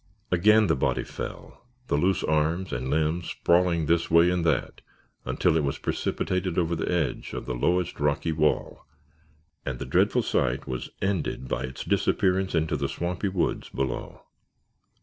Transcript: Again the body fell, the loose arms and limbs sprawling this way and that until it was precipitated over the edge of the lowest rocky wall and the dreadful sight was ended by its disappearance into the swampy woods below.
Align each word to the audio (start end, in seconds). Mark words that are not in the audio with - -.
Again 0.31 0.65
the 0.65 0.75
body 0.75 1.03
fell, 1.03 1.63
the 1.85 1.95
loose 1.95 2.23
arms 2.23 2.73
and 2.73 2.89
limbs 2.89 3.27
sprawling 3.29 3.85
this 3.85 4.09
way 4.09 4.31
and 4.31 4.43
that 4.43 4.81
until 5.25 5.55
it 5.55 5.63
was 5.63 5.77
precipitated 5.77 6.57
over 6.57 6.75
the 6.75 6.91
edge 6.91 7.33
of 7.33 7.45
the 7.45 7.53
lowest 7.53 7.99
rocky 7.99 8.31
wall 8.31 8.83
and 9.63 9.77
the 9.77 9.85
dreadful 9.85 10.23
sight 10.23 10.67
was 10.67 10.89
ended 11.03 11.47
by 11.47 11.65
its 11.65 11.83
disappearance 11.83 12.55
into 12.55 12.75
the 12.75 12.89
swampy 12.89 13.29
woods 13.29 13.69
below. 13.69 14.23